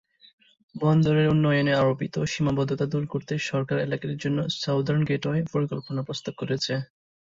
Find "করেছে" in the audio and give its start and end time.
6.41-6.73